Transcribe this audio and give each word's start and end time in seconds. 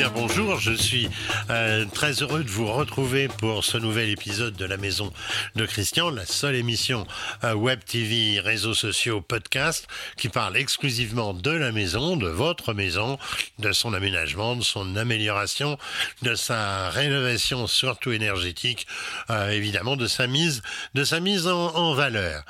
Bien 0.00 0.12
bonjour, 0.14 0.58
je 0.58 0.72
suis 0.72 1.10
euh, 1.50 1.84
très 1.92 2.22
heureux 2.22 2.42
de 2.42 2.48
vous 2.48 2.72
retrouver 2.72 3.28
pour 3.28 3.62
ce 3.64 3.76
nouvel 3.76 4.08
épisode 4.08 4.56
de 4.56 4.64
la 4.64 4.78
Maison 4.78 5.12
de 5.56 5.66
Christian, 5.66 6.08
la 6.08 6.24
seule 6.24 6.54
émission 6.54 7.06
euh, 7.44 7.52
web 7.52 7.80
TV, 7.84 8.40
réseaux 8.40 8.72
sociaux, 8.72 9.20
podcast 9.20 9.86
qui 10.16 10.30
parle 10.30 10.56
exclusivement 10.56 11.34
de 11.34 11.50
la 11.50 11.70
maison, 11.70 12.16
de 12.16 12.28
votre 12.28 12.72
maison, 12.72 13.18
de 13.58 13.72
son 13.72 13.92
aménagement, 13.92 14.56
de 14.56 14.62
son 14.62 14.96
amélioration, 14.96 15.76
de 16.22 16.34
sa 16.34 16.88
rénovation 16.88 17.66
surtout 17.66 18.12
énergétique, 18.12 18.86
euh, 19.28 19.50
évidemment 19.50 19.96
de 19.96 20.06
sa 20.06 20.26
mise, 20.26 20.62
de 20.94 21.04
sa 21.04 21.20
mise 21.20 21.46
en, 21.46 21.92
valeur. 21.92 22.44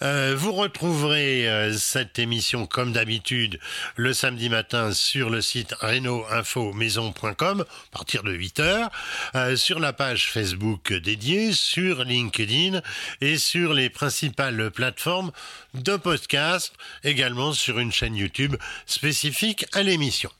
vous 0.00 0.52
retrouverez 0.52 1.72
cette 1.78 2.18
émission 2.18 2.66
comme 2.66 2.92
d'habitude 2.92 3.58
le 3.96 4.12
samedi 4.12 4.50
matin 4.50 4.92
sur 4.92 5.30
le 5.30 5.40
site 5.40 5.74
Reno 5.80 6.24
Info 6.30 6.72
maison.com 6.92 7.60
à 7.62 7.64
partir 7.90 8.22
de 8.22 8.32
8 8.32 8.60
heures, 8.60 8.90
euh, 9.34 9.56
sur 9.56 9.78
la 9.80 9.94
page 9.94 10.30
Facebook 10.30 10.92
dédiée, 10.92 11.52
sur 11.52 12.04
LinkedIn 12.04 12.82
et 13.22 13.38
sur 13.38 13.72
les 13.72 13.88
principales 13.88 14.70
plateformes 14.70 15.32
de 15.72 15.96
podcast, 15.96 16.74
également 17.02 17.54
sur 17.54 17.78
une 17.78 17.92
chaîne 17.92 18.14
YouTube 18.14 18.56
spécifique 18.84 19.64
à 19.72 19.82
l'émission. 19.82 20.30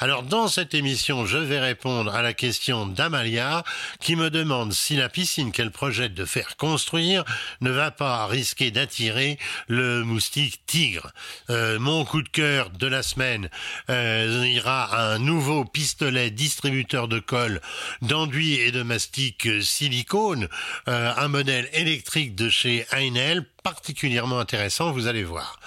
Alors 0.00 0.24
dans 0.24 0.48
cette 0.48 0.74
émission, 0.74 1.26
je 1.26 1.38
vais 1.38 1.60
répondre 1.60 2.12
à 2.12 2.22
la 2.22 2.34
question 2.34 2.86
d'Amalia 2.86 3.62
qui 4.00 4.16
me 4.16 4.30
demande 4.30 4.72
si 4.72 4.96
la 4.96 5.08
piscine 5.08 5.52
qu'elle 5.52 5.70
projette 5.70 6.14
de 6.14 6.24
faire 6.24 6.56
construire 6.56 7.24
ne 7.60 7.70
va 7.70 7.92
pas 7.92 8.26
risquer 8.26 8.72
d'attirer 8.72 9.38
le 9.68 10.02
moustique 10.02 10.60
tigre. 10.66 11.12
Euh, 11.50 11.78
mon 11.78 12.04
coup 12.04 12.22
de 12.22 12.28
cœur 12.28 12.70
de 12.70 12.88
la 12.88 13.04
semaine 13.04 13.48
euh, 13.90 14.44
ira 14.48 14.84
à 14.84 15.14
un 15.14 15.18
nouveau 15.20 15.64
pistolet 15.90 16.30
distributeur 16.30 17.08
de 17.08 17.18
colle, 17.18 17.60
d'enduit 18.00 18.54
et 18.60 18.70
de 18.70 18.82
mastic 18.82 19.48
silicone, 19.60 20.46
euh, 20.86 21.12
un 21.16 21.26
modèle 21.26 21.68
électrique 21.72 22.36
de 22.36 22.48
chez 22.48 22.86
Heinel 22.92 23.44
particulièrement 23.62 24.38
intéressant, 24.38 24.92
vous 24.92 25.06
allez 25.06 25.24
voir. 25.24 25.58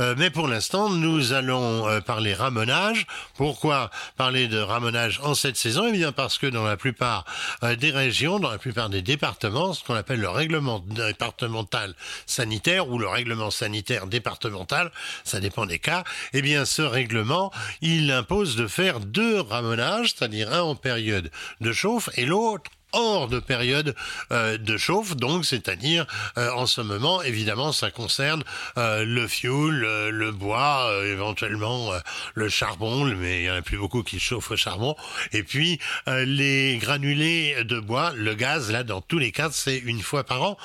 Euh, 0.00 0.14
mais 0.18 0.30
pour 0.30 0.48
l'instant, 0.48 0.90
nous 0.90 1.32
allons 1.32 1.88
euh, 1.88 2.00
parler 2.00 2.34
ramonage. 2.34 3.06
Pourquoi 3.36 3.90
parler 4.16 4.48
de 4.48 4.58
ramonage 4.58 5.20
en 5.22 5.34
cette 5.34 5.56
saison? 5.56 5.86
Eh 5.88 5.92
bien 5.92 6.12
parce 6.12 6.38
que 6.38 6.46
dans 6.46 6.64
la 6.64 6.76
plupart 6.76 7.24
euh, 7.62 7.76
des 7.76 7.90
régions, 7.90 8.38
dans 8.38 8.50
la 8.50 8.58
plupart 8.58 8.88
des 8.88 9.02
départements, 9.02 9.72
ce 9.72 9.84
qu'on 9.84 9.94
appelle 9.94 10.20
le 10.20 10.28
règlement 10.28 10.80
départemental 10.80 11.94
sanitaire 12.26 12.88
ou 12.88 12.98
le 12.98 13.08
règlement 13.08 13.50
sanitaire 13.50 14.06
départemental, 14.06 14.90
ça 15.24 15.40
dépend 15.40 15.66
des 15.66 15.78
cas, 15.78 16.04
eh 16.32 16.42
bien 16.42 16.64
ce 16.64 16.82
règlement, 16.82 17.52
il 17.80 18.10
impose 18.10 18.56
de 18.56 18.66
faire 18.66 19.00
deux 19.00 19.40
ramonages, 19.40 20.14
c'est-à-dire 20.14 20.52
un 20.52 20.62
en 20.62 20.74
période 20.74 21.30
de 21.60 21.72
chauffe 21.72 22.08
et 22.16 22.26
l'autre 22.26 22.70
hors 22.92 23.28
de 23.28 23.38
période 23.38 23.94
euh, 24.32 24.58
de 24.58 24.76
chauffe, 24.76 25.16
donc 25.16 25.44
c'est-à-dire 25.44 26.06
euh, 26.38 26.50
en 26.52 26.66
ce 26.66 26.80
moment, 26.80 27.22
évidemment, 27.22 27.72
ça 27.72 27.90
concerne 27.90 28.42
euh, 28.78 29.04
le 29.04 29.26
fioul, 29.26 29.86
le 30.10 30.32
bois, 30.32 30.90
éventuellement 31.04 31.90
le 32.34 32.48
charbon, 32.48 33.04
mais 33.04 33.40
il 33.40 33.42
n'y 33.44 33.50
en 33.50 33.56
a 33.56 33.62
plus 33.62 33.78
beaucoup 33.78 34.02
qui 34.02 34.18
chauffent 34.18 34.50
au 34.50 34.56
charbon, 34.56 34.96
et 35.32 35.42
puis 35.42 35.78
les 36.06 36.78
granulés 36.78 37.64
de 37.64 37.80
bois, 37.80 38.12
le 38.14 38.34
gaz, 38.34 38.70
là, 38.70 38.82
dans 38.82 39.00
tous 39.00 39.18
les 39.18 39.32
cas, 39.32 39.50
c'est 39.50 39.78
une 39.78 40.00
fois 40.00 40.24
par 40.24 40.42
an 40.42 40.56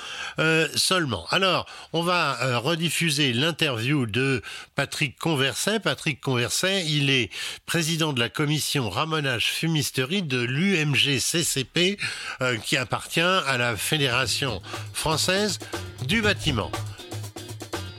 seulement. 0.76 1.26
Alors, 1.30 1.66
on 1.94 2.02
va 2.02 2.58
rediffuser 2.60 3.34
l'interview 3.34 4.06
de 4.06 4.42
Patrick 4.76 5.18
Converset. 5.18 5.80
Patrick 5.80 6.22
Converset, 6.22 6.86
il 6.86 7.10
est 7.10 7.30
président 7.66 8.14
de 8.14 8.20
la 8.20 8.30
commission 8.30 8.90
ramonage 8.90 9.52
fumisterie 9.52 10.24
de 10.24 10.42
l'UMG 10.42 11.20
CCP, 11.20 11.98
euh, 12.42 12.58
qui 12.58 12.78
appartient 12.78 13.20
à 13.20 13.58
la 13.58 13.76
Fédération 13.76 14.62
française 14.94 15.60
du 16.08 16.22
bâtiment. 16.22 16.72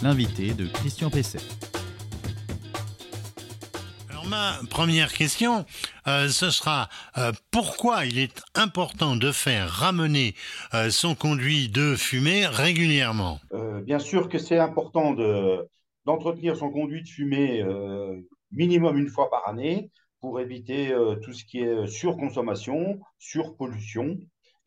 L'invité 0.03 0.53
de 0.55 0.66
Christian 0.66 1.10
Pesset. 1.10 1.38
Alors 4.10 4.27
ma 4.27 4.59
première 4.71 5.12
question, 5.12 5.65
euh, 6.06 6.28
ce 6.28 6.50
sera 6.50 6.88
euh, 7.19 7.33
pourquoi 7.50 8.05
il 8.06 8.19
est 8.19 8.43
important 8.55 9.16
de 9.16 9.31
faire 9.33 9.69
ramener 9.69 10.34
son 10.91 11.15
conduit 11.15 11.69
de 11.69 11.94
fumée 11.97 12.47
régulièrement? 12.47 13.41
Bien 13.84 13.99
sûr 13.99 14.28
que 14.28 14.39
c'est 14.39 14.59
important 14.59 15.15
d'entretenir 16.04 16.56
son 16.56 16.71
conduit 16.71 17.03
de 17.03 17.09
fumée 17.09 17.65
minimum 18.50 18.99
une 18.99 19.09
fois 19.09 19.31
par 19.31 19.49
année 19.49 19.91
pour 20.22 20.41
éviter 20.41 20.93
euh, 20.93 21.16
tout 21.16 21.33
ce 21.33 21.44
qui 21.44 21.59
est 21.59 21.87
surconsommation, 21.88 23.00
surpollution 23.19 24.19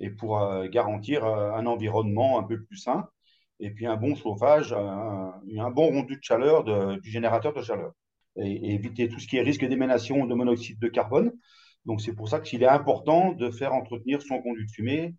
et 0.02 0.10
pour 0.10 0.42
euh, 0.42 0.68
garantir 0.68 1.24
euh, 1.26 1.54
un 1.54 1.66
environnement 1.66 2.38
un 2.38 2.44
peu 2.44 2.62
plus 2.62 2.76
sain 2.76 3.08
et 3.62 3.72
puis 3.72 3.88
un 3.88 3.96
bon 3.96 4.16
chauffage, 4.16 4.74
un, 4.74 5.34
un 5.58 5.72
bon 5.72 5.92
rendu 5.94 6.18
de 6.18 6.22
chaleur 6.22 6.66
du 7.00 7.10
générateur 7.10 7.54
de 7.54 7.62
chaleur 7.62 7.94
et, 8.36 8.74
éviter 8.74 9.08
tout 9.08 9.18
ce 9.18 9.28
qui 9.28 9.38
est 9.38 9.42
risque 9.42 9.64
d'émanation 9.66 10.26
de 10.26 10.36
monoxyde 10.36 10.78
de 10.78 10.90
carbone. 10.90 11.32
Donc 11.86 12.02
c'est 12.02 12.14
pour 12.14 12.28
ça 12.28 12.42
qu'il 12.42 12.64
est 12.64 12.68
important 12.68 13.32
de 13.32 13.50
faire 13.50 13.74
entretenir 13.74 14.22
son 14.22 14.42
conduit 14.42 14.66
de 14.66 14.72
fumée 14.72 15.16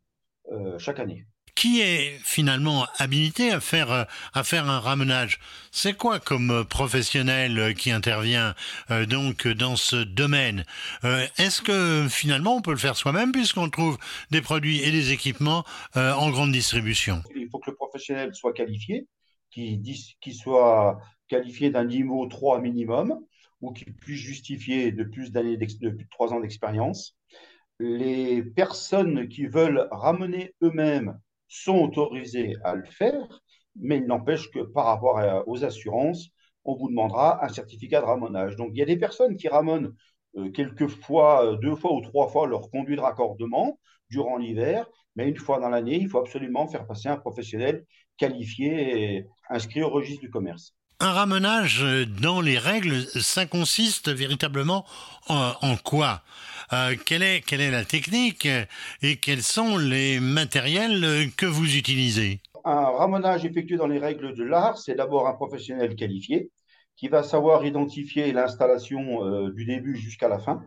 chaque 0.76 1.00
année 1.00 1.24
qui 1.56 1.80
est 1.80 2.18
finalement 2.22 2.86
habilité 2.98 3.50
à 3.50 3.60
faire 3.60 3.90
euh, 3.90 4.04
à 4.34 4.44
faire 4.44 4.68
un 4.68 4.78
ramenage? 4.78 5.40
C'est 5.72 5.94
quoi 5.94 6.20
comme 6.20 6.50
euh, 6.50 6.64
professionnel 6.64 7.58
euh, 7.58 7.72
qui 7.72 7.90
intervient 7.90 8.54
donc 9.08 9.48
dans 9.48 9.74
ce 9.74 9.96
domaine? 9.96 10.64
Est-ce 11.02 11.62
que 11.62 12.06
finalement 12.08 12.56
on 12.56 12.62
peut 12.62 12.70
le 12.70 12.76
faire 12.76 12.96
soi-même 12.96 13.32
puisqu'on 13.32 13.70
trouve 13.70 13.96
des 14.30 14.42
produits 14.42 14.82
et 14.82 14.90
des 14.90 15.12
équipements 15.12 15.64
en 15.94 16.30
grande 16.30 16.52
distribution? 16.52 17.22
Il 17.34 17.48
faut 17.48 17.58
que 17.58 17.70
le 17.70 17.76
professionnel 17.76 18.34
soit 18.34 18.52
qualifié, 18.52 19.06
qui 19.50 19.80
qui 20.20 20.34
soit 20.34 21.00
qualifié 21.28 21.70
d'un 21.70 21.84
niveau 21.84 22.26
3 22.26 22.60
minimum 22.60 23.18
ou 23.60 23.72
qui 23.72 23.86
puisse 23.86 24.20
justifier 24.20 24.92
de 24.92 25.04
plus 25.04 25.32
d'années 25.32 25.56
de 25.56 25.90
plus 25.90 26.04
de 26.04 26.10
3 26.10 26.34
ans 26.34 26.40
d'expérience. 26.40 27.16
Les 27.80 28.42
personnes 28.42 29.28
qui 29.28 29.46
veulent 29.46 29.88
ramener 29.90 30.54
eux-mêmes 30.62 31.18
sont 31.48 31.78
autorisés 31.78 32.54
à 32.64 32.74
le 32.74 32.84
faire, 32.84 33.42
mais 33.76 33.98
il 33.98 34.06
n'empêche 34.06 34.50
que 34.50 34.60
par 34.60 34.86
rapport 34.86 35.20
aux 35.46 35.64
assurances, 35.64 36.28
on 36.64 36.74
vous 36.74 36.88
demandera 36.88 37.44
un 37.44 37.48
certificat 37.48 38.00
de 38.00 38.06
ramonage. 38.06 38.56
Donc 38.56 38.70
il 38.72 38.78
y 38.78 38.82
a 38.82 38.86
des 38.86 38.96
personnes 38.96 39.36
qui 39.36 39.48
ramonent 39.48 39.92
euh, 40.36 40.50
quelques 40.50 40.88
fois, 40.88 41.44
euh, 41.44 41.56
deux 41.56 41.76
fois 41.76 41.94
ou 41.94 42.00
trois 42.02 42.28
fois 42.28 42.46
leur 42.46 42.70
conduit 42.70 42.96
de 42.96 43.00
raccordement 43.00 43.78
durant 44.10 44.36
l'hiver, 44.36 44.86
mais 45.14 45.28
une 45.28 45.36
fois 45.36 45.60
dans 45.60 45.68
l'année, 45.68 45.96
il 45.96 46.08
faut 46.08 46.18
absolument 46.18 46.66
faire 46.66 46.86
passer 46.86 47.08
un 47.08 47.16
professionnel 47.16 47.84
qualifié 48.16 49.14
et 49.16 49.26
inscrit 49.48 49.82
au 49.82 49.90
registre 49.90 50.20
du 50.20 50.30
commerce. 50.30 50.74
Un 51.00 51.12
ramenage 51.12 51.84
dans 52.20 52.40
les 52.40 52.58
règles, 52.58 53.02
ça 53.20 53.44
consiste 53.44 54.08
véritablement 54.10 54.86
en 55.28 55.76
quoi? 55.84 56.22
Euh, 56.72 56.94
quelle, 57.04 57.22
est, 57.22 57.70
la 57.70 57.84
technique 57.84 58.48
et 59.02 59.16
quels 59.16 59.42
sont 59.42 59.76
les 59.76 60.20
matériels 60.20 61.30
que 61.36 61.46
vous 61.46 61.76
utilisez? 61.76 62.40
Un 62.64 62.86
ramonage 62.90 63.44
effectué 63.44 63.76
dans 63.76 63.86
les 63.86 63.98
règles 63.98 64.34
de 64.34 64.42
l'art, 64.42 64.78
c'est 64.78 64.94
d'abord 64.94 65.28
un 65.28 65.34
professionnel 65.34 65.94
qualifié 65.94 66.50
qui 66.96 67.08
va 67.08 67.22
savoir 67.22 67.64
identifier 67.64 68.32
l'installation 68.32 69.24
euh, 69.24 69.52
du 69.52 69.64
début 69.64 69.96
jusqu'à 69.96 70.28
la 70.28 70.38
fin 70.38 70.64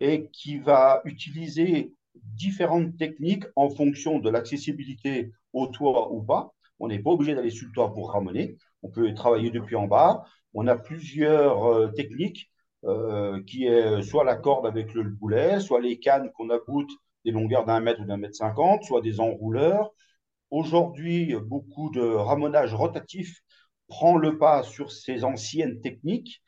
et 0.00 0.28
qui 0.32 0.58
va 0.58 1.02
utiliser 1.04 1.92
différentes 2.14 2.96
techniques 2.96 3.44
en 3.56 3.68
fonction 3.68 4.18
de 4.18 4.30
l'accessibilité 4.30 5.30
au 5.52 5.66
toit 5.66 6.12
ou 6.12 6.22
pas. 6.22 6.54
On 6.78 6.88
n'est 6.88 6.98
pas 6.98 7.10
obligé 7.10 7.34
d'aller 7.34 7.50
sur 7.50 7.66
le 7.66 7.72
toit 7.72 7.92
pour 7.92 8.12
ramener. 8.12 8.56
On 8.82 8.88
peut 8.88 9.12
travailler 9.14 9.50
depuis 9.50 9.76
en 9.76 9.86
bas. 9.86 10.24
On 10.54 10.66
a 10.66 10.76
plusieurs 10.76 11.66
euh, 11.66 11.88
techniques 11.88 12.50
euh, 12.84 13.42
qui 13.44 13.66
est 13.66 14.02
soit 14.02 14.24
la 14.24 14.36
corde 14.36 14.66
avec 14.66 14.94
le 14.94 15.04
boulet, 15.04 15.60
soit 15.60 15.80
les 15.80 15.98
cannes 15.98 16.30
qu'on 16.32 16.50
aboute 16.50 16.90
des 17.24 17.30
longueurs 17.30 17.64
d'un 17.66 17.80
mètre 17.80 18.00
ou 18.00 18.04
d'un 18.06 18.16
mètre 18.16 18.36
cinquante, 18.36 18.84
soit 18.84 19.02
des 19.02 19.20
enrouleurs. 19.20 19.90
Aujourd'hui, 20.50 21.34
beaucoup 21.46 21.90
de 21.90 22.00
ramonage 22.00 22.74
rotatif 22.74 23.42
prend 23.88 24.16
le 24.16 24.38
pas 24.38 24.62
sur 24.62 24.90
ces 24.90 25.24
anciennes 25.24 25.80
techniques, 25.80 26.42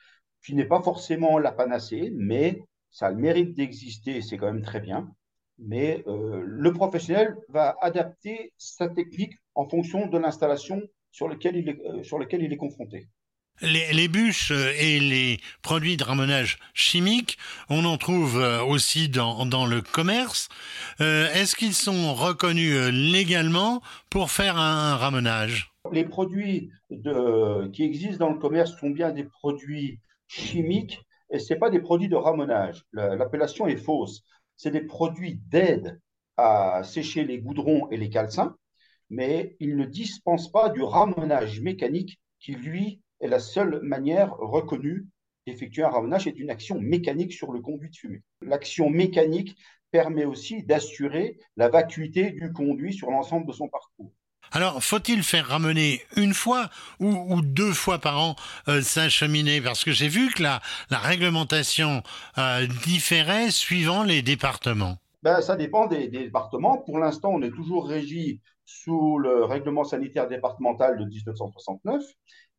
qui 0.44 0.55
n'est 0.55 0.64
pas 0.64 0.81
forcément 0.82 1.38
la 1.38 1.52
panacée, 1.52 2.11
mais 2.14 2.62
ça 2.90 3.06
a 3.06 3.11
le 3.11 3.17
mérite 3.17 3.55
d'exister, 3.55 4.23
c'est 4.23 4.37
quand 4.37 4.52
même 4.52 4.62
très 4.62 4.81
bien. 4.81 5.11
Mais 5.58 6.02
euh, 6.06 6.43
le 6.44 6.73
professionnel 6.73 7.37
va 7.49 7.76
adapter 7.81 8.52
sa 8.56 8.88
technique 8.88 9.35
en 9.55 9.69
fonction 9.69 10.06
de 10.06 10.19
l'installation 10.19 10.81
sur, 11.11 11.28
euh, 11.28 12.02
sur 12.02 12.19
laquelle 12.19 12.43
il 12.43 12.52
est 12.52 12.56
confronté. 12.56 13.08
Les, 13.62 14.09
bûches 14.09 14.50
et 14.50 14.99
les 14.99 15.38
produits 15.62 15.97
de 15.97 16.03
ramonage 16.03 16.59
chimique, 16.75 17.38
on 17.70 17.85
en 17.85 17.97
trouve 17.97 18.41
euh, 18.41 18.61
aussi 18.64 19.09
dans, 19.09 19.67
le 19.67 19.81
commerce. 19.81 20.49
Euh, 21.00 21.32
est-ce 21.32 21.55
qu'ils 21.55 21.75
sont 21.75 22.12
reconnus 22.12 22.75
euh, 22.75 22.91
légalement 22.91 23.81
pour 24.11 24.32
faire 24.32 24.56
un 24.56 24.97
ramonage 24.97 25.73
Les 25.93 26.05
produits 26.05 26.70
qui 27.73 27.85
existent 27.85 28.26
dans 28.26 28.32
le 28.32 28.38
commerce 28.38 28.76
sont 28.81 28.91
bien 28.91 29.12
des 29.12 29.25
produits 29.25 30.00
chimiques 30.26 31.00
et 31.31 31.38
ce 31.38 31.55
pas 31.55 31.70
des 31.70 31.81
produits 31.81 32.09
de 32.09 32.17
ramonage. 32.17 32.85
L'appellation 32.93 33.67
est 33.69 33.76
fausse. 33.76 34.23
C'est 34.56 34.70
des 34.70 34.82
produits 34.82 35.41
d'aide 35.49 36.00
à 36.37 36.82
sécher 36.82 37.25
les 37.25 37.38
goudrons 37.38 37.88
et 37.91 37.97
les 37.97 38.11
calcins, 38.11 38.55
mais 39.09 39.56
ils 39.61 39.76
ne 39.76 39.85
dispensent 39.85 40.50
pas 40.50 40.69
du 40.69 40.82
ramonage 40.82 41.61
mécanique 41.61 42.19
qui, 42.41 42.53
lui, 42.53 43.00
est 43.22 43.28
la 43.28 43.38
seule 43.38 43.80
manière 43.82 44.34
reconnue 44.36 45.06
d'effectuer 45.46 45.82
un 45.82 45.88
ramonage. 45.88 46.24
C'est 46.24 46.38
une 46.38 46.50
action 46.50 46.78
mécanique 46.80 47.32
sur 47.32 47.52
le 47.52 47.60
conduit 47.60 47.90
de 47.90 47.96
fumée. 47.96 48.22
L'action 48.42 48.90
mécanique 48.90 49.56
permet 49.90 50.24
aussi 50.24 50.62
d'assurer 50.62 51.38
la 51.56 51.69
vacuité 51.69 52.30
du 52.32 52.52
conduit 52.52 52.92
sur 52.92 53.10
l'ensemble 53.10 53.46
de 53.46 53.52
son 53.52 53.69
parcours. 53.69 54.12
Alors, 54.54 54.82
faut-il 54.84 55.22
faire 55.22 55.46
ramener 55.46 56.02
une 56.16 56.34
fois 56.34 56.69
ou, 57.00 57.40
deux 57.40 57.72
fois 57.72 57.98
par 57.98 58.20
an 58.20 58.36
euh, 58.69 58.82
sa 58.82 59.08
cheminée? 59.08 59.62
Parce 59.62 59.82
que 59.82 59.92
j'ai 59.92 60.08
vu 60.08 60.30
que 60.30 60.42
la, 60.42 60.60
réglementation 60.90 62.02
euh, 62.36 62.66
différait 62.84 63.50
suivant 63.50 64.02
les 64.02 64.20
départements. 64.20 64.98
Ben, 65.22 65.40
ça 65.40 65.56
dépend 65.56 65.86
des, 65.86 66.08
départements. 66.08 66.78
Pour 66.78 66.98
l'instant, 66.98 67.30
on 67.32 67.40
est 67.42 67.50
toujours 67.50 67.88
régi 67.88 68.40
sous 68.66 69.18
le 69.18 69.44
règlement 69.44 69.84
sanitaire 69.84 70.28
départemental 70.28 70.98
de 70.98 71.04
1969. 71.04 72.02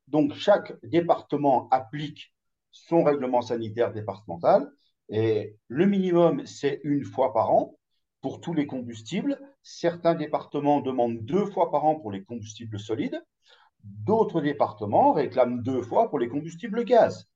Donc, 0.08 0.34
chaque 0.34 0.74
département 0.84 1.68
applique 1.70 2.34
son 2.72 3.04
règlement 3.04 3.42
sanitaire 3.42 3.94
départemental. 3.94 4.70
Et 5.10 5.58
le 5.68 5.86
minimum, 5.86 6.46
c'est 6.46 6.82
une 6.84 7.06
fois 7.06 7.34
par 7.34 7.52
an 7.52 7.78
pour 8.22 8.42
tous 8.42 8.54
les 8.54 8.68
combustibles. 8.68 9.40
Certains 9.62 10.16
départements 10.16 10.82
demandent 10.82 11.24
deux 11.24 11.46
fois 11.46 11.72
par 11.72 11.86
an 11.86 11.96
pour 11.96 12.12
les 12.12 12.24
combustibles 12.24 12.80
solides. 12.80 13.22
D'autres 13.84 14.42
départements 14.42 15.14
réclament 15.14 15.62
deux 15.62 15.82
fois 15.82 16.10
pour 16.10 16.20
les 16.20 16.30
combustibles 16.30 16.84
gaz. 16.86 17.28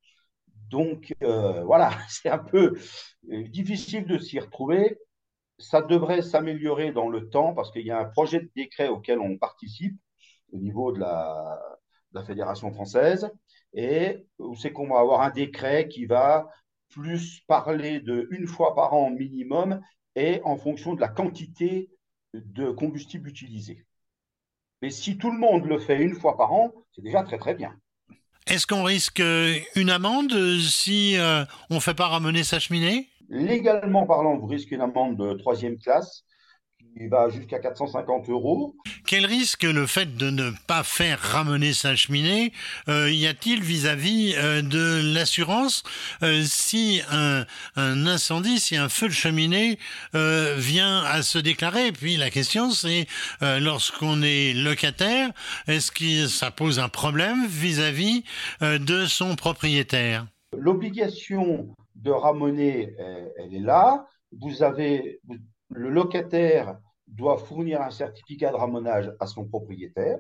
Donc 0.70 1.14
euh, 1.24 1.64
voilà, 1.64 1.92
c'est 2.10 2.30
un 2.30 2.38
peu 2.38 2.74
euh, 3.32 3.48
difficile 3.50 4.06
de 4.06 4.18
s'y 4.18 4.40
retrouver. 4.40 4.98
Ça 5.60 5.82
devrait 5.82 6.22
s'améliorer 6.22 6.92
dans 6.92 7.10
le 7.10 7.30
temps 7.30 7.54
parce 7.54 7.72
qu'il 7.72 7.86
y 7.86 7.92
a 7.92 8.00
un 8.00 8.06
projet 8.06 8.40
de 8.42 8.50
décret 8.56 8.88
auquel 8.88 9.20
on 9.20 9.38
participe 9.38 9.98
au 10.54 10.58
niveau 10.58 10.92
de 10.92 11.00
la, 11.00 11.60
de 12.14 12.20
la 12.20 12.26
Fédération 12.26 12.72
française. 12.72 13.30
Et 13.74 14.26
c'est 14.60 14.72
qu'on 14.72 14.88
va 14.88 15.00
avoir 15.00 15.22
un 15.22 15.30
décret 15.30 15.88
qui 15.88 16.06
va 16.06 16.50
plus 16.90 17.42
parler 17.48 18.00
de 18.00 18.28
une 18.32 18.48
fois 18.48 18.76
par 18.76 18.94
an 18.94 19.10
minimum 19.10 19.82
et 20.16 20.42
en 20.44 20.58
fonction 20.58 20.94
de 20.94 21.02
la 21.02 21.10
quantité 21.10 21.90
de 22.34 22.72
combustible 22.72 23.30
utilisé. 23.30 23.86
Mais 24.82 24.90
si 24.90 25.18
tout 25.18 25.32
le 25.32 25.38
monde 25.38 25.66
le 25.66 25.80
fait 25.80 26.02
une 26.02 26.16
fois 26.16 26.38
par 26.38 26.54
an, 26.54 26.72
c'est 26.94 27.02
déjà 27.02 27.24
très 27.24 27.38
très 27.38 27.56
bien. 27.56 27.76
Est-ce 28.46 28.66
qu'on 28.66 28.84
risque 28.84 29.22
une 29.76 29.90
amende 29.90 30.32
si 30.60 31.18
euh, 31.18 31.44
on 31.70 31.76
ne 31.76 31.80
fait 31.80 31.94
pas 31.94 32.08
ramener 32.08 32.44
sa 32.44 32.60
cheminée? 32.60 33.10
Légalement 33.28 34.06
parlant, 34.06 34.38
vous 34.38 34.46
risquez 34.46 34.76
une 34.76 34.82
amende 34.82 35.18
de 35.18 35.34
troisième 35.34 35.78
classe 35.78 36.24
il 37.00 37.10
va 37.10 37.30
jusqu'à 37.30 37.60
450 37.60 38.30
euros. 38.30 38.76
Quel 39.06 39.26
risque 39.26 39.64
le 39.64 39.86
fait 39.86 40.18
de 40.18 40.30
ne 40.30 40.52
pas 40.68 40.84
faire 40.84 41.20
ramener 41.20 41.74
sa 41.74 41.96
cheminée 41.96 42.52
euh, 42.90 43.12
y 43.12 43.28
a-t-il 43.28 43.62
vis-à-vis 43.62 44.36
euh, 44.38 44.62
de 44.62 45.14
l'assurance 45.14 45.84
euh, 46.24 46.42
si 46.44 47.02
un, 47.12 47.46
incendie, 47.76 48.60
si 48.60 48.76
un 48.76 48.90
feu 48.90 49.08
de 49.08 49.14
cheminée 49.14 49.78
vient 50.14 51.04
à 51.04 51.22
se 51.22 51.38
déclarer? 51.38 51.92
Puis 51.92 52.18
la 52.18 52.30
question 52.30 52.72
c'est 52.72 53.08
lorsqu'on 53.42 54.22
est 54.22 54.54
locataire, 54.54 55.32
est-ce 55.68 55.92
que 55.92 56.28
ça 56.28 56.52
pose 56.52 56.80
un 56.80 56.90
problème 56.90 57.46
vis-à-vis 57.48 58.24
de 58.62 59.06
son 59.06 59.36
propriétaire? 59.36 60.26
L'obligation 60.58 61.68
de 61.96 62.12
ramener, 62.12 62.94
elle 63.38 63.54
est 63.54 63.60
là. 63.60 64.06
Vous 64.32 64.64
avez 64.64 65.20
le 65.70 65.90
locataire 65.90 66.78
doit 67.08 67.38
fournir 67.38 67.82
un 67.82 67.90
certificat 67.90 68.52
de 68.52 68.56
ramonage 68.56 69.12
à 69.20 69.28
son 69.28 69.46
propriétaire. 69.46 70.20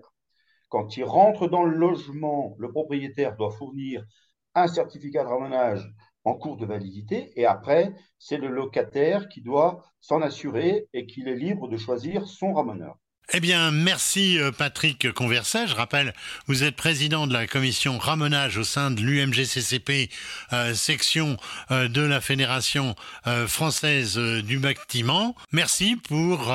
Quand 0.69 0.98
il 0.98 1.04
rentre 1.04 1.48
dans 1.48 1.63
le 1.63 1.75
logement, 1.75 2.56
le 2.57 2.72
propriétaire 2.72 3.36
doit 3.36 3.51
fournir 3.51 4.06
un 4.56 4.68
certificat 4.68 5.24
de 5.24 5.30
ramonage 5.30 5.88
en 6.24 6.34
cours 6.34 6.57
de 6.57 6.66
validité 6.66 7.31
et 7.39 7.45
après, 7.45 7.94
c'est 8.19 8.38
le 8.38 8.50
locataire 8.50 9.30
qui 9.30 9.42
doit 9.42 9.84
s'en 10.01 10.22
assurer 10.22 10.88
et 10.94 11.06
qu'il 11.06 11.28
est 11.28 11.36
libre 11.36 11.68
de 11.68 11.78
choisir 11.78 12.28
son 12.28 12.54
ramoneur. 12.54 12.98
Eh 13.33 13.41
bien, 13.41 13.71
merci 13.71 14.39
euh, 14.39 14.51
Patrick 14.51 15.12
Converset. 15.12 15.68
Je 15.68 15.75
rappelle, 15.75 16.13
vous 16.47 16.63
êtes 16.63 16.77
président 16.77 17.27
de 17.27 17.33
la 17.33 17.45
commission 17.45 17.97
ramenage 17.97 18.57
au 18.57 18.63
sein 18.63 18.89
de 18.89 19.01
l'UMGCCP, 19.01 20.09
euh, 20.53 20.74
section 20.74 21.35
euh, 21.71 21.89
de 21.89 22.01
la 22.01 22.21
Fédération 22.21 22.95
française 23.47 24.18
du 24.18 24.59
bâtiment. 24.59 25.35
Merci 25.51 25.97
pour 25.97 26.53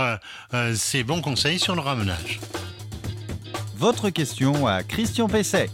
ces 0.74 1.04
bons 1.04 1.20
conseils 1.20 1.58
sur 1.58 1.74
le 1.74 1.80
ramenage. 1.80 2.40
Votre 3.76 4.10
question 4.10 4.66
à 4.66 4.82
Christian 4.82 5.28
Pesset. 5.28 5.68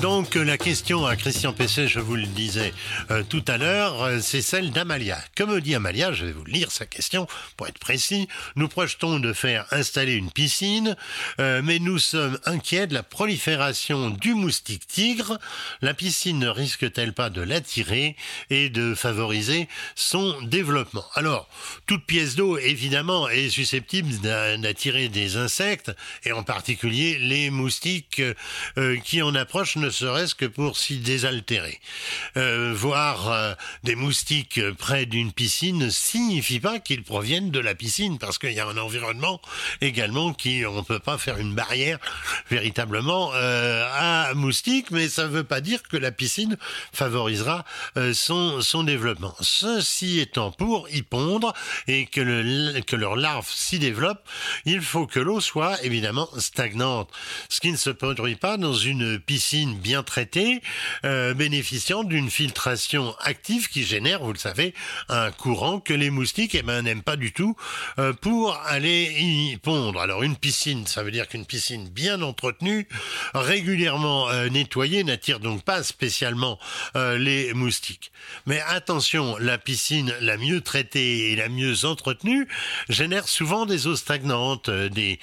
Donc 0.00 0.36
la 0.36 0.56
question 0.58 1.06
à 1.06 1.16
Christian 1.16 1.52
Pesset, 1.52 1.88
je 1.88 1.98
vous 1.98 2.14
le 2.14 2.26
disais 2.26 2.72
euh, 3.10 3.24
tout 3.28 3.44
à 3.48 3.58
l'heure, 3.58 4.00
euh, 4.02 4.18
c'est 4.20 4.42
celle 4.42 4.70
d'Amalia. 4.70 5.18
Comme 5.36 5.60
dit 5.60 5.74
Amalia, 5.74 6.12
je 6.12 6.26
vais 6.26 6.32
vous 6.32 6.44
lire 6.44 6.70
sa 6.70 6.86
question 6.86 7.26
pour 7.56 7.66
être 7.66 7.80
précis. 7.80 8.28
Nous 8.54 8.68
projetons 8.68 9.18
de 9.18 9.32
faire 9.32 9.66
installer 9.72 10.12
une 10.12 10.30
piscine, 10.30 10.96
euh, 11.40 11.62
mais 11.64 11.80
nous 11.80 11.98
sommes 11.98 12.38
inquiets 12.44 12.86
de 12.86 12.94
la 12.94 13.02
prolifération 13.02 14.10
du 14.10 14.34
moustique 14.34 14.86
tigre. 14.86 15.38
La 15.82 15.94
piscine 15.94 16.38
ne 16.38 16.48
risque-t-elle 16.48 17.12
pas 17.12 17.28
de 17.28 17.40
l'attirer 17.40 18.14
et 18.50 18.70
de 18.70 18.94
favoriser 18.94 19.68
son 19.96 20.40
développement? 20.42 21.06
Alors, 21.14 21.48
toute 21.86 22.06
pièce 22.06 22.36
d'eau, 22.36 22.56
évidemment, 22.56 23.28
est 23.28 23.48
susceptible 23.48 24.14
d'attirer 24.20 25.08
des 25.08 25.36
insectes, 25.36 25.90
et 26.24 26.30
en 26.30 26.44
particulier 26.44 27.18
les 27.18 27.50
moustiques 27.50 28.22
qui 29.04 29.22
en 29.22 29.34
approchent 29.34 29.76
ne 29.76 29.87
serait-ce 29.90 30.34
que 30.34 30.46
pour 30.46 30.76
s'y 30.76 30.98
désaltérer. 30.98 31.80
Euh, 32.36 32.72
voir 32.74 33.30
euh, 33.30 33.54
des 33.84 33.94
moustiques 33.94 34.60
près 34.78 35.06
d'une 35.06 35.32
piscine 35.32 35.78
ne 35.78 35.90
signifie 35.90 36.60
pas 36.60 36.78
qu'ils 36.78 37.02
proviennent 37.02 37.50
de 37.50 37.60
la 37.60 37.74
piscine, 37.74 38.18
parce 38.18 38.38
qu'il 38.38 38.52
y 38.52 38.60
a 38.60 38.66
un 38.66 38.78
environnement 38.78 39.40
également 39.80 40.32
qui, 40.32 40.64
on 40.66 40.76
ne 40.76 40.82
peut 40.82 40.98
pas 40.98 41.18
faire 41.18 41.38
une 41.38 41.54
barrière 41.54 41.98
véritablement 42.50 43.30
euh, 43.34 43.84
à 43.92 44.34
moustiques, 44.34 44.90
mais 44.90 45.08
ça 45.08 45.24
ne 45.24 45.28
veut 45.28 45.44
pas 45.44 45.60
dire 45.60 45.82
que 45.82 45.96
la 45.96 46.12
piscine 46.12 46.56
favorisera 46.92 47.64
son, 48.12 48.60
son 48.60 48.82
développement. 48.82 49.34
Ceci 49.40 50.20
étant 50.20 50.50
pour 50.50 50.88
y 50.90 51.02
pondre 51.02 51.52
et 51.86 52.06
que, 52.06 52.20
le, 52.20 52.80
que 52.80 52.96
leurs 52.96 53.16
larves 53.16 53.50
s'y 53.52 53.78
développent, 53.78 54.26
il 54.64 54.80
faut 54.80 55.06
que 55.06 55.20
l'eau 55.20 55.40
soit 55.40 55.82
évidemment 55.84 56.28
stagnante, 56.38 57.10
ce 57.48 57.60
qui 57.60 57.72
ne 57.72 57.76
se 57.76 57.90
produit 57.90 58.36
pas 58.36 58.56
dans 58.56 58.74
une 58.74 59.18
piscine 59.18 59.77
bien 59.78 60.02
traité, 60.02 60.60
euh, 61.04 61.34
bénéficiant 61.34 62.04
d'une 62.04 62.30
filtration 62.30 63.14
active 63.20 63.68
qui 63.68 63.84
génère, 63.84 64.22
vous 64.22 64.32
le 64.32 64.38
savez, 64.38 64.74
un 65.08 65.30
courant 65.30 65.80
que 65.80 65.94
les 65.94 66.10
moustiques 66.10 66.54
eh 66.54 66.62
ben, 66.62 66.82
n'aiment 66.82 67.02
pas 67.02 67.16
du 67.16 67.32
tout 67.32 67.56
euh, 67.98 68.12
pour 68.12 68.56
aller 68.66 69.14
y 69.18 69.56
pondre. 69.56 70.00
Alors 70.00 70.22
une 70.22 70.36
piscine, 70.36 70.86
ça 70.86 71.02
veut 71.02 71.10
dire 71.10 71.28
qu'une 71.28 71.46
piscine 71.46 71.88
bien 71.88 72.22
entretenue, 72.22 72.86
régulièrement 73.34 74.28
euh, 74.28 74.48
nettoyée, 74.48 75.04
n'attire 75.04 75.40
donc 75.40 75.64
pas 75.64 75.82
spécialement 75.82 76.58
les 76.94 77.52
moustiques. 77.54 78.10
Mais 78.46 78.60
attention, 78.66 79.36
la 79.38 79.58
piscine 79.58 80.12
la 80.20 80.36
mieux 80.36 80.60
traitée 80.60 81.32
et 81.32 81.36
la 81.36 81.48
mieux 81.48 81.84
entretenue 81.84 82.48
génère 82.88 83.28
souvent 83.28 83.66
des 83.66 83.86
eaux 83.86 83.96
stagnantes, 83.96 84.70
des 84.70 85.18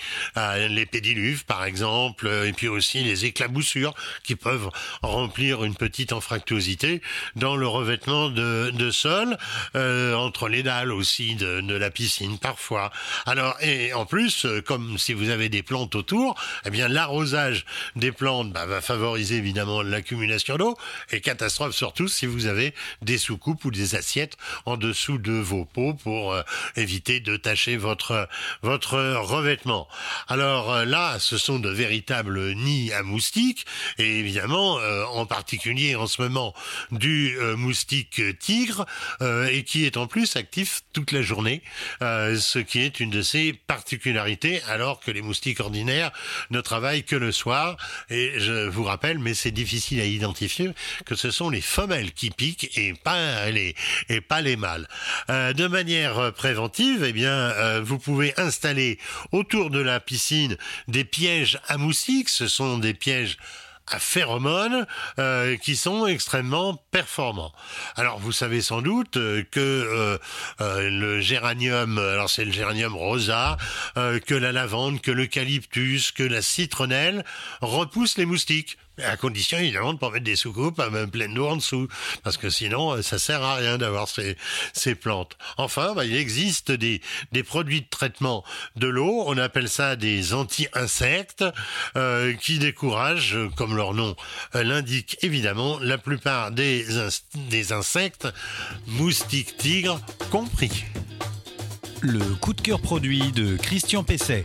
les 0.69 0.85
pédiluves 0.85 1.45
par 1.45 1.65
exemple, 1.65 2.27
et 2.45 2.53
puis 2.53 2.67
aussi 2.67 3.03
les 3.03 3.25
éclaboussures 3.25 3.93
qui 4.24 4.35
peuvent 4.45 4.69
remplir 5.01 5.63
une 5.63 5.73
petite 5.73 6.13
anfractuosité 6.13 7.01
dans 7.35 7.55
le 7.55 7.67
revêtement 7.67 8.29
de, 8.29 8.91
sol, 8.91 9.37
euh, 9.75 10.13
entre 10.13 10.49
les 10.49 10.61
dalles 10.61 10.91
aussi 10.91 11.33
de, 11.33 11.61
de, 11.61 11.73
la 11.73 11.89
piscine 11.89 12.37
parfois. 12.37 12.91
Alors 13.25 13.57
et 13.61 13.91
en 13.93 14.05
plus, 14.05 14.45
euh, 14.45 14.61
comme 14.61 14.99
si 14.99 15.13
vous 15.13 15.29
avez 15.29 15.49
des 15.49 15.63
plantes 15.63 15.95
autour, 15.95 16.35
eh 16.63 16.69
bien 16.69 16.87
l'arrosage 16.87 17.65
des 17.95 18.11
plantes 18.11 18.53
bah, 18.53 18.67
va 18.67 18.81
favoriser 18.81 19.37
évidemment 19.37 19.81
l'accumulation 19.81 20.57
d'eau 20.57 20.77
et 21.11 21.21
catastrophe 21.21 21.73
surtout 21.73 22.07
si 22.07 22.27
vous 22.27 22.45
avez 22.45 22.75
des 23.01 23.17
soucoupes 23.17 23.65
ou 23.65 23.71
des 23.71 23.95
assiettes 23.95 24.37
en 24.67 24.77
dessous 24.77 25.17
de 25.17 25.33
vos 25.33 25.65
pots 25.65 25.95
pour 25.95 26.33
euh, 26.33 26.43
éviter 26.75 27.19
de 27.19 27.35
tacher 27.35 27.77
votre 27.77 28.29
votre 28.61 28.99
revêtement. 29.21 29.87
Alors 30.27 30.85
là, 30.85 31.17
ce 31.17 31.39
sont 31.39 31.57
de 31.57 31.69
véritables 31.69 32.53
nids 32.53 32.93
à 32.93 33.01
moustiques 33.01 33.65
et 33.97 34.19
évidemment 34.19 34.35
évidemment, 34.36 34.80
en 35.13 35.25
particulier 35.25 35.96
en 35.96 36.08
ce 36.08 36.22
moment, 36.22 36.54
du 36.92 37.38
moustique 37.56 38.22
tigre, 38.39 38.86
et 39.22 39.63
qui 39.63 39.86
est 39.86 39.96
en 39.96 40.08
plus 40.08 40.36
actif 40.36 40.82
toute 40.92 41.13
la 41.13 41.22
journée, 41.22 41.62
ce 42.01 42.60
qui 42.60 42.82
est 42.82 43.00
une 43.00 43.10
de 43.10 43.22
ses 43.22 43.54
particularités, 43.54 44.62
alors 44.63 45.00
que 45.00 45.12
les 45.12 45.22
moustiques 45.22 45.62
ordinaires 45.62 46.12
ne 46.50 46.60
travaillent 46.60 47.06
que 47.06 47.15
le 47.15 47.32
soir. 47.32 47.77
Et 48.10 48.34
je 48.38 48.68
vous 48.68 48.84
rappelle, 48.84 49.20
mais 49.20 49.34
c'est 49.34 49.51
difficile 49.51 50.01
à 50.01 50.06
identifier, 50.06 50.72
que 51.06 51.15
ce 51.15 51.32
sont 51.32 51.50
les 51.50 51.62
femelles 51.62 52.12
qui 52.12 52.30
piquent 52.30 52.77
et 52.77 52.94
pas 52.94 53.50
les, 53.51 53.74
et 54.10 54.20
pas 54.20 54.42
les 54.42 54.58
mâles. 54.58 54.88
de 55.30 55.68
manière 55.68 56.34
préventive, 56.34 57.06
eh 57.06 57.13
bien, 57.13 57.80
vous 57.80 58.00
pouvez 58.00 58.34
installer 58.38 59.00
autour 59.32 59.70
de 59.70 59.80
la 59.80 60.01
piscine 60.01 60.58
des 60.89 61.06
pièges 61.06 61.58
à 61.68 61.77
moustiques. 61.77 62.30
Ce 62.30 62.50
sont 62.50 62.80
des 62.80 62.94
pièges 62.94 63.38
phéromones 64.00 64.86
euh, 65.20 65.58
qui 65.58 65.75
sont 65.75 66.08
extrêmement 66.08 66.75
performants. 66.92 67.54
Alors 67.96 68.20
vous 68.20 68.32
savez 68.32 68.62
sans 68.62 68.82
doute 68.82 69.18
euh, 69.18 69.44
que 69.51 70.20
euh, 70.60 70.89
le 70.89 71.22
géranium, 71.22 71.98
alors 71.98 72.30
c'est 72.30 72.46
le 72.46 72.51
géranium 72.51 72.96
rosa, 72.96 73.58
que 73.96 74.34
la 74.34 74.51
lavande, 74.51 75.01
que 75.01 75.12
l'eucalyptus, 75.12 76.12
que 76.12 76.24
la 76.24 76.42
citronnelle 76.42 77.24
repoussent 77.62 78.18
les 78.18 78.25
moustiques 78.25 78.77
à 79.03 79.17
condition 79.17 79.57
évidemment 79.57 79.93
de 79.93 79.99
pas 79.99 80.09
mettre 80.09 80.23
des 80.23 80.35
soucoupes 80.35 80.79
à 80.79 80.89
même 80.89 81.09
pleine 81.09 81.33
d'eau 81.33 81.47
en 81.47 81.57
dessous, 81.57 81.87
parce 82.23 82.37
que 82.37 82.49
sinon 82.49 82.93
euh, 82.93 83.01
ça 83.01 83.19
sert 83.19 83.43
à 83.43 83.55
rien 83.55 83.77
d'avoir 83.77 84.07
ces, 84.07 84.37
ces 84.73 84.95
plantes. 84.95 85.37
Enfin, 85.57 85.93
bah, 85.93 86.05
il 86.05 86.15
existe 86.15 86.71
des, 86.71 87.01
des 87.31 87.43
produits 87.43 87.81
de 87.81 87.89
traitement 87.89 88.43
de 88.75 88.87
l'eau, 88.87 89.23
on 89.27 89.37
appelle 89.37 89.69
ça 89.69 89.95
des 89.95 90.33
anti-insectes, 90.33 91.43
euh, 91.95 92.33
qui 92.33 92.59
découragent, 92.59 93.37
comme 93.55 93.75
leur 93.75 93.93
nom 93.93 94.15
l'indique 94.53 95.17
évidemment, 95.21 95.79
la 95.79 95.97
plupart 95.97 96.51
des, 96.51 96.85
des 97.49 97.71
insectes, 97.71 98.27
moustiques, 98.87 99.57
tigres 99.57 99.99
compris. 100.31 100.85
Le 102.01 102.23
coup 102.35 102.53
de 102.53 102.61
cœur 102.61 102.81
produit 102.81 103.31
de 103.31 103.57
Christian 103.57 104.03
Pesset. 104.03 104.43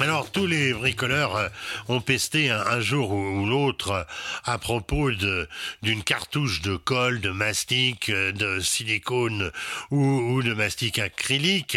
Alors 0.00 0.30
tous 0.30 0.46
les 0.46 0.72
bricoleurs 0.72 1.36
euh, 1.36 1.48
ont 1.88 2.00
pesté 2.00 2.48
un, 2.50 2.80
jour 2.80 3.10
ou, 3.10 3.44
l'autre 3.44 4.06
à 4.44 4.56
propos 4.56 5.10
d'une 5.10 6.02
cartouche 6.02 6.62
de 6.62 6.76
colle, 6.76 7.20
de 7.20 7.28
mastic, 7.28 8.08
euh, 8.08 8.32
de 8.32 8.60
silicone 8.60 9.52
ou, 9.90 10.42
de 10.42 10.54
mastic 10.54 10.98
acrylique, 10.98 11.76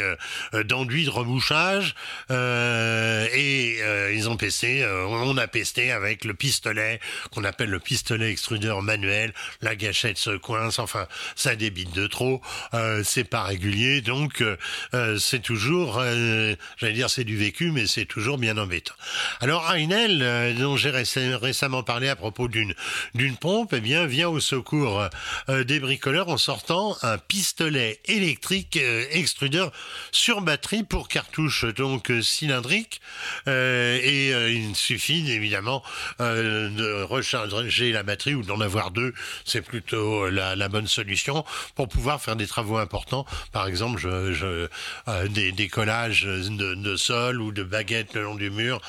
euh, 0.53 0.63
d'enduit 0.63 1.03
de 1.03 1.09
rebouchage, 1.09 1.95
et 2.29 3.79
ils 4.13 4.29
ont 4.29 4.37
pesté, 4.37 4.85
on 4.85 5.37
a 5.37 5.47
pesté 5.47 5.91
avec 5.91 6.23
le 6.23 6.33
pistolet 6.33 6.99
qu'on 7.31 7.43
appelle 7.43 7.69
le 7.69 7.79
pistolet 7.79 8.31
extrudeur 8.31 8.81
manuel, 8.81 9.33
la 9.61 9.75
gâchette 9.75 10.17
se 10.17 10.31
coince, 10.37 10.79
enfin 10.79 11.07
ça 11.35 11.55
débite 11.55 11.93
de 11.93 12.07
trop, 12.07 12.41
c'est 13.03 13.23
pas 13.23 13.43
régulier, 13.43 14.01
donc 14.01 14.43
c'est 15.19 15.41
toujours, 15.41 16.01
j'allais 16.77 16.93
dire 16.93 17.09
c'est 17.09 17.23
du 17.23 17.37
vécu, 17.37 17.71
mais 17.71 17.87
c'est 17.87 18.05
toujours 18.13 18.37
bien 18.37 18.59
embêtant. 18.59 18.93
Alors 19.39 19.67
Ainel, 19.71 20.21
euh, 20.21 20.53
dont 20.53 20.77
j'ai 20.77 20.91
récemment 20.91 21.81
parlé 21.81 22.09
à 22.09 22.15
propos 22.15 22.47
d'une 22.47 22.75
pompe, 23.41 23.73
eh 23.73 23.79
bien 23.79 24.05
vient 24.05 24.29
au 24.29 24.39
secours 24.39 25.09
euh, 25.49 25.63
des 25.63 25.79
bricoleurs 25.79 26.29
en 26.29 26.37
sortant 26.37 26.95
un 27.01 27.17
pistolet 27.17 27.99
électrique 28.05 28.77
euh, 28.77 29.05
extrudeur 29.09 29.71
sur 30.11 30.41
batterie 30.41 30.83
pour 30.83 31.07
cartouche 31.07 31.65
donc 31.65 32.11
cylindrique. 32.21 33.01
Et 33.47 34.29
il 34.29 34.75
suffit 34.75 35.31
évidemment 35.31 35.83
de 36.19 37.03
recharger 37.03 37.91
la 37.91 38.03
batterie 38.03 38.35
ou 38.35 38.43
d'en 38.43 38.59
avoir 38.61 38.91
deux, 38.91 39.13
c'est 39.45 39.61
plutôt 39.61 40.29
la, 40.29 40.69
bonne 40.69 40.87
solution 40.87 41.43
pour 41.75 41.87
pouvoir 41.87 42.21
faire 42.21 42.35
des 42.35 42.47
travaux 42.47 42.77
importants, 42.77 43.25
par 43.51 43.67
exemple 43.67 44.07
des, 45.29 45.51
des 45.51 45.67
collages 45.67 46.23
de, 46.23 46.75
de 46.75 46.95
sol 46.95 47.41
ou 47.41 47.51
de 47.51 47.63
baguettes 47.63 48.02
le 48.13 48.23
long 48.23 48.35
du 48.35 48.49
mur. 48.49 48.81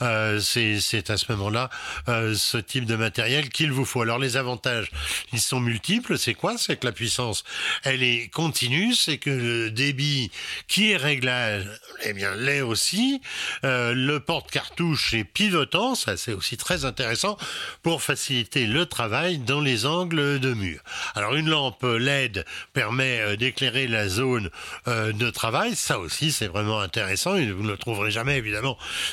Euh, 0.00 0.40
c'est 0.40 1.10
à 1.10 1.16
ce 1.16 1.30
moment-là 1.32 1.70
euh, 2.08 2.34
ce 2.34 2.58
type 2.58 2.86
de 2.86 2.96
matériel 2.96 3.50
qu'il 3.50 3.72
vous 3.72 3.84
faut. 3.84 4.02
Alors 4.02 4.18
les 4.18 4.36
avantages, 4.36 4.90
ils 5.32 5.40
sont 5.40 5.60
multiples. 5.60 6.18
C'est 6.18 6.34
quoi? 6.34 6.56
C'est 6.58 6.76
que 6.76 6.86
la 6.86 6.92
puissance, 6.92 7.44
elle 7.84 8.02
est 8.02 8.28
continue. 8.32 8.94
C'est 8.94 9.18
que 9.18 9.30
le 9.30 9.70
débit 9.70 10.30
qui 10.68 10.92
est 10.92 10.96
réglable, 10.96 11.70
eh 12.04 12.12
bien 12.12 12.34
l'est 12.34 12.62
aussi. 12.62 13.20
Euh, 13.64 13.94
le 13.94 14.20
porte-cartouche 14.20 15.14
est 15.14 15.24
pivotant. 15.24 15.94
Ça 15.94 16.16
c'est 16.16 16.32
aussi 16.32 16.56
très 16.56 16.84
intéressant 16.84 17.36
pour 17.82 18.02
faciliter 18.02 18.66
le 18.66 18.86
travail 18.86 19.38
dans 19.38 19.60
les 19.60 19.86
angles 19.86 20.40
de 20.40 20.54
mur. 20.54 20.80
Alors 21.14 21.34
une 21.34 21.48
lampe 21.48 21.82
LED 21.82 22.44
permet 22.72 23.36
d'éclairer 23.36 23.86
la 23.86 24.08
zone 24.08 24.50
de 24.86 25.30
travail. 25.30 25.76
Ça 25.76 25.98
aussi 25.98 26.32
c'est 26.32 26.46
vraiment 26.46 26.80
intéressant. 26.80 27.32
vous 27.32 27.62
ne 27.62 27.70
le 27.70 27.76
trouverez 27.76 28.10
jamais 28.10 28.36
évidemment 28.36 28.61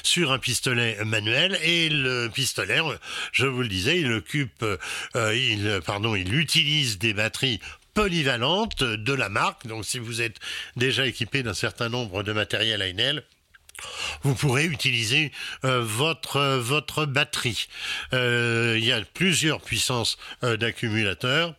sur 0.03 0.31
un 0.31 0.39
pistolet 0.39 0.97
manuel 1.05 1.57
et 1.63 1.89
le 1.89 2.29
pistolet, 2.29 2.79
je 3.31 3.45
vous 3.45 3.61
le 3.61 3.67
disais, 3.67 3.99
il 3.99 4.11
occupe, 4.11 4.63
euh, 4.63 5.35
il, 5.35 5.81
pardon, 5.85 6.15
il 6.15 6.33
utilise 6.35 6.97
des 6.97 7.13
batteries 7.13 7.59
polyvalentes 7.93 8.83
de 8.83 9.13
la 9.13 9.29
marque. 9.29 9.67
Donc 9.67 9.85
si 9.85 9.99
vous 9.99 10.21
êtes 10.21 10.37
déjà 10.75 11.05
équipé 11.05 11.43
d'un 11.43 11.53
certain 11.53 11.89
nombre 11.89 12.23
de 12.23 12.31
matériel 12.31 12.81
Ainel, 12.81 13.23
vous 14.23 14.35
pourrez 14.35 14.65
utiliser 14.65 15.31
euh, 15.63 15.81
votre 15.81 16.57
votre 16.57 17.05
batterie. 17.05 17.67
Euh, 18.13 18.75
il 18.77 18.85
y 18.85 18.91
a 18.91 19.01
plusieurs 19.01 19.61
puissances 19.61 20.17
d'accumulateurs 20.41 21.55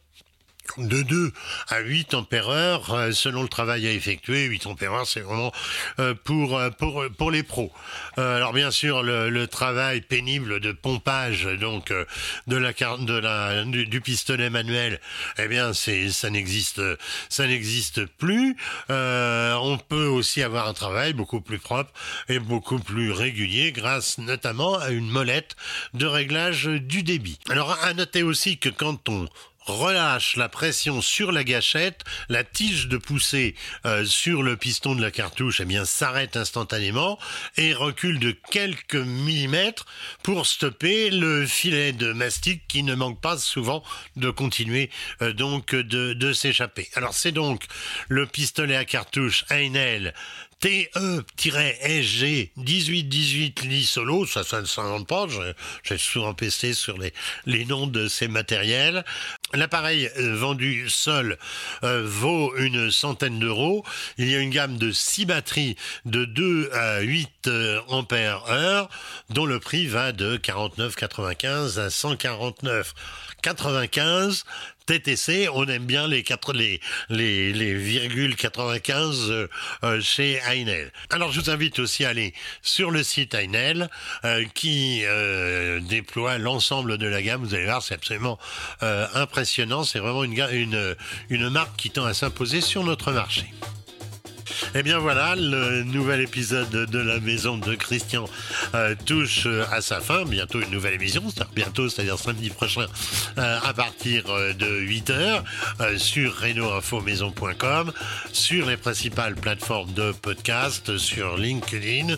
de 0.79 1.03
2 1.03 1.33
à 1.69 1.81
8 1.81 2.15
ampères 2.15 2.49
euh, 2.51 3.13
selon 3.13 3.43
le 3.43 3.49
travail 3.49 3.87
à 3.87 3.93
effectuer. 3.93 4.45
8 4.45 4.67
ampères, 4.67 5.07
c'est 5.07 5.21
vraiment 5.21 5.53
euh, 5.99 6.15
pour, 6.25 6.59
euh, 6.59 6.71
pour, 6.71 7.05
pour 7.17 7.31
les 7.31 7.43
pros. 7.43 7.73
alors 8.17 8.53
bien 8.53 8.71
sûr, 8.71 9.03
le, 9.03 9.47
travail 9.47 10.01
pénible 10.03 10.61
de 10.61 10.71
pompage 10.71 11.45
donc 11.45 11.93
de 12.47 12.57
la, 12.57 12.73
de 12.73 13.15
la 13.15 13.65
du, 13.65 14.01
pistolet 14.01 14.51
manuel, 14.51 15.01
eh 15.39 15.49
bien 15.49 15.73
c'est 15.73 16.11
ça 16.11 16.31
n'existe 16.31 16.81
ça 17.29 17.47
n'existe 17.47 18.05
plus. 18.07 18.57
on 18.89 19.79
peut 19.89 20.07
aussi 20.07 20.43
avoir 20.43 20.69
un 20.69 20.75
travail 20.75 21.15
beaucoup 21.15 21.41
plus 21.41 21.59
propre 21.59 21.91
et 22.29 22.39
beaucoup 22.39 22.79
plus 22.79 23.11
régulier 23.11 23.73
grâce 23.73 24.19
notamment 24.19 24.79
à 24.79 24.91
une 24.91 25.09
molette 25.09 25.57
de 25.95 26.07
réglage 26.07 26.67
du 26.67 27.03
débit. 27.03 27.39
Alors 27.49 27.77
à 27.83 27.95
noter 27.95 28.23
aussi 28.23 28.59
que 28.59 28.69
quand 28.69 29.09
on 29.09 29.27
relâche 29.71 30.37
la 30.37 30.49
pression 30.49 31.01
sur 31.01 31.33
la 31.33 31.45
gâchette, 31.45 32.03
la 32.29 32.45
tige 32.45 32.89
de 32.89 32.97
poussée 32.97 33.55
euh, 33.87 34.05
sur 34.05 34.43
le 34.43 34.57
piston 34.57 34.95
de 34.95 35.03
la 35.03 35.11
cartouche 35.11 35.61
eh 35.61 35.65
bien 35.65 35.85
s'arrête 35.85 36.37
instantanément 36.37 37.19
et 37.57 37.73
recule 37.75 38.19
de 38.19 38.37
quelques 38.51 38.95
millimètres 38.95 39.87
pour 40.23 40.47
stopper 40.47 41.11
le 41.11 41.47
filet 41.47 41.93
de 41.93 42.13
mastic 42.13 42.67
qui 42.69 42.83
ne 42.83 42.95
manque 42.95 43.21
pas 43.21 43.39
souvent 43.39 43.83
de 44.17 44.31
continuer 44.31 44.91
euh, 45.23 45.33
donc 45.33 45.75
de, 45.75 46.13
de 46.13 46.33
s'échapper. 46.33 46.89
Alors 46.95 47.15
c'est 47.15 47.33
donc 47.33 47.65
le 48.09 48.27
pistolet 48.27 48.77
à 48.77 48.85
cartouche 48.85 49.45
Heinel 49.51 50.15
TE-SG 50.61 52.53
1818 52.57 53.63
Lit 53.63 53.85
Solo, 53.85 54.27
ça, 54.27 54.45
ça 54.45 54.61
ne 54.61 54.67
s'invente 54.67 55.07
pas, 55.07 55.27
j'ai 55.83 55.97
souvent 55.97 56.35
pesté 56.35 56.75
sur 56.75 56.99
les, 56.99 57.15
les 57.47 57.65
noms 57.65 57.87
de 57.87 58.09
ces 58.09 58.29
matériels. 58.29 59.05
L'appareil 59.55 60.11
euh, 60.19 60.37
vendu 60.37 60.91
seul 60.91 61.39
euh, 61.83 62.03
vaut 62.05 62.55
une 62.57 62.91
centaine 62.91 63.39
d'euros. 63.39 63.85
Il 64.19 64.31
y 64.31 64.37
a 64.37 64.39
une 64.39 64.51
gamme 64.51 64.77
de 64.77 64.93
6 64.93 65.25
batteries 65.25 65.77
de 66.05 66.27
2 66.27 66.71
à 66.73 67.01
8 67.01 67.47
euh, 67.47 67.81
ampères 67.89 68.45
heure, 68.51 68.91
dont 69.31 69.47
le 69.47 69.61
prix 69.61 69.87
va 69.87 70.13
de 70.13 70.37
49,95 70.37 71.81
à 71.81 71.89
149,95 73.43 74.45
TTC, 74.91 75.49
on 75.55 75.67
aime 75.67 75.85
bien 75.85 76.09
les, 76.09 76.25
quatre, 76.25 76.53
les, 76.53 76.81
les, 77.11 77.53
les 77.53 77.75
virgules 77.75 78.35
95 78.35 79.31
euh, 79.31 79.49
euh, 79.85 80.01
chez 80.01 80.41
Heinel. 80.49 80.91
Alors 81.11 81.31
je 81.31 81.41
vous 81.41 81.51
invite 81.51 81.79
aussi 81.79 82.05
à 82.05 82.09
aller 82.09 82.35
sur 82.61 82.91
le 82.91 83.05
site 83.05 83.37
Heinel 83.37 83.89
euh, 84.25 84.45
qui 84.55 85.05
déploie 85.83 86.39
l'ensemble 86.39 86.99
de 86.99 87.07
la 87.07 87.23
gamme. 87.23 87.45
Vous 87.45 87.55
allez 87.55 87.67
voir, 87.67 87.83
c'est 87.83 87.95
absolument 87.95 88.39
impressionnant. 88.81 89.85
C'est 89.85 90.01
vraiment 90.01 90.25
une, 90.25 90.97
une 91.29 91.49
marque 91.51 91.77
qui 91.77 91.91
tend 91.91 92.05
à 92.05 92.15
s'imposer 92.15 92.61
sur 92.61 92.83
notre 92.83 93.13
marché. 93.13 93.47
Eh 94.75 94.83
bien 94.83 94.99
voilà, 94.99 95.35
le 95.37 95.83
nouvel 95.83 96.21
épisode 96.21 96.71
de 96.71 96.99
la 96.99 97.21
maison 97.21 97.59
de 97.59 97.75
Christian 97.75 98.25
euh, 98.75 98.95
touche 99.07 99.47
euh, 99.47 99.65
à 99.71 99.81
sa 99.81 100.01
fin. 100.01 100.25
Bientôt 100.25 100.61
une 100.61 100.71
nouvelle 100.71 100.95
émission, 100.95 101.23
c'est-à-dire 101.25 101.53
bientôt, 101.55 101.89
c'est-à-dire 101.89 102.19
samedi 102.19 102.51
prochain 102.51 102.87
euh, 103.39 103.59
à 103.63 103.75
partir 103.75 104.25
de 104.25 104.81
8h 104.81 105.43
sur 105.99 106.41
renoinfomaison.com, 106.41 107.93
sur 108.33 108.67
les 108.67 108.77
principales 108.77 109.35
plateformes 109.35 109.93
de 109.93 110.13
podcast, 110.13 110.97
sur 110.99 111.37
LinkedIn, 111.37 112.17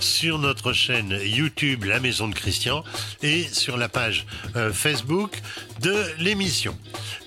sur 0.00 0.38
notre 0.38 0.72
chaîne 0.72 1.18
YouTube 1.24 1.84
La 1.84 2.00
Maison 2.00 2.28
de 2.28 2.34
Christian 2.34 2.84
et 3.22 3.44
sur 3.52 3.76
la 3.76 3.88
page 3.88 4.26
Facebook 4.72 5.40
de 5.80 5.96
l'émission. 6.18 6.76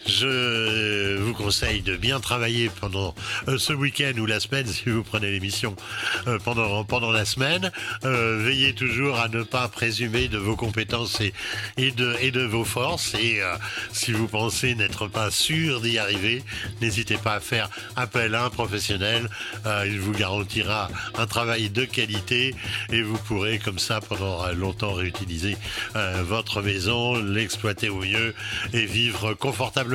Je 0.07 1.17
vous 1.17 1.33
conseille 1.33 1.81
de 1.81 1.97
bien 1.97 2.19
travailler 2.19 2.69
pendant 2.81 3.15
ce 3.57 3.74
week-end 3.74 4.13
ou 4.17 4.25
la 4.25 4.39
semaine 4.39 4.67
si 4.75 4.89
vous 4.89 5.03
prenez 5.03 5.31
l'émission 5.31 5.75
pendant, 6.43 6.83
pendant 6.83 7.12
la 7.12 7.25
semaine. 7.25 7.71
veillez 8.03 8.74
toujours 8.74 9.19
à 9.19 9.27
ne 9.27 9.43
pas 9.43 9.67
présumer 9.67 10.27
de 10.27 10.38
vos 10.38 10.55
compétences 10.55 11.21
et, 11.21 11.33
et, 11.77 11.91
de, 11.91 12.15
et 12.21 12.31
de 12.31 12.41
vos 12.41 12.65
forces. 12.65 13.13
Et 13.15 13.41
euh, 13.41 13.55
si 13.91 14.12
vous 14.12 14.27
pensez 14.27 14.75
n'être 14.75 15.07
pas 15.07 15.31
sûr 15.31 15.81
d'y 15.81 15.97
arriver, 15.97 16.43
n'hésitez 16.81 17.17
pas 17.17 17.35
à 17.35 17.39
faire 17.39 17.69
appel 17.95 18.35
à 18.35 18.45
un 18.45 18.50
professionnel. 18.50 19.29
Euh, 19.65 19.85
il 19.88 20.00
vous 20.00 20.12
garantira 20.12 20.89
un 21.17 21.27
travail 21.27 21.69
de 21.69 21.85
qualité 21.85 22.55
et 22.91 23.01
vous 23.01 23.17
pourrez 23.17 23.59
comme 23.59 23.79
ça 23.79 24.01
pendant 24.01 24.47
longtemps 24.53 24.93
réutiliser 24.93 25.57
euh, 25.95 26.24
votre 26.25 26.62
maison, 26.62 27.15
l'exploiter 27.15 27.89
au 27.89 28.01
mieux 28.01 28.33
et 28.74 28.85
vivre 28.85 29.33
confortablement 29.33 29.94